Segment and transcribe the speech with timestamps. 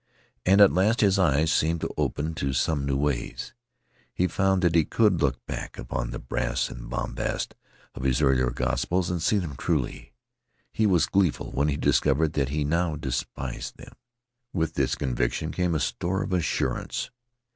[0.47, 3.53] And at last his eyes seemed to open to some new ways.
[4.11, 7.53] He found that he could look back upon the brass and bombast
[7.93, 10.13] of his earlier gospels and see them truly.
[10.71, 13.93] He was gleeful when he discovered that he now despised them.
[14.51, 17.11] With this conviction came a store of assurance.